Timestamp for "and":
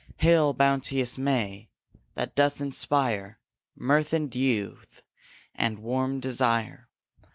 4.13-4.33, 5.53-5.77